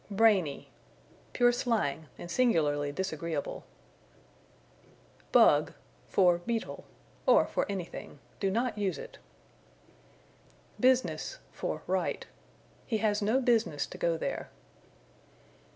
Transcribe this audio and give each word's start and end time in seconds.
Brainy. 0.09 0.71
Pure 1.31 1.51
slang, 1.51 2.07
and 2.17 2.31
singularly 2.31 2.91
disagreeable. 2.91 3.65
Bug 5.31 5.73
for 6.07 6.39
Beetle, 6.39 6.85
or 7.27 7.45
for 7.45 7.67
anything. 7.69 8.17
Do 8.39 8.49
not 8.49 8.79
use 8.79 8.97
it. 8.97 9.19
Business 10.79 11.37
for 11.51 11.83
Right. 11.85 12.25
"He 12.87 12.97
has 12.97 13.21
no 13.21 13.39
business 13.39 13.85
to 13.85 13.97
go 13.99 14.17
there." 14.17 14.49